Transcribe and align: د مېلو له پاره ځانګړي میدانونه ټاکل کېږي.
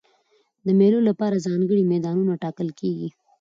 د 0.65 0.67
مېلو 0.79 0.99
له 1.07 1.13
پاره 1.19 1.37
ځانګړي 1.47 1.83
میدانونه 1.93 2.33
ټاکل 2.43 2.69
کېږي. 2.79 3.09